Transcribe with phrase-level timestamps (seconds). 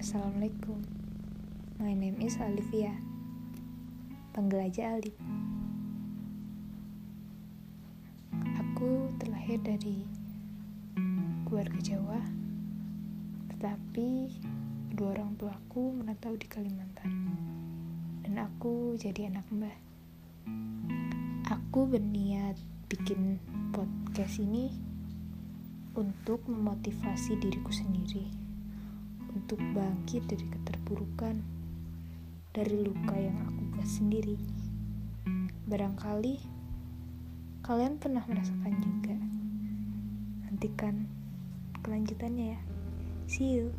[0.00, 0.80] Assalamualaikum.
[1.76, 2.88] My name is Olivia.
[4.32, 5.12] Panggil aja Alif
[8.32, 10.08] Aku terlahir dari
[11.44, 12.16] keluarga Jawa
[13.52, 14.08] Tetapi
[14.88, 17.12] kedua orang tuaku menetap di Kalimantan.
[18.24, 19.76] Dan aku jadi anak mbah.
[21.60, 22.56] Aku berniat
[22.88, 23.36] bikin
[23.76, 24.72] podcast ini
[25.92, 28.49] untuk memotivasi diriku sendiri
[29.34, 31.40] untuk bangkit dari keterpurukan
[32.50, 34.38] dari luka yang aku buat sendiri.
[35.70, 36.42] Barangkali
[37.62, 39.16] kalian pernah merasakan juga.
[40.50, 41.06] Nantikan
[41.86, 42.60] kelanjutannya ya.
[43.30, 43.70] See you.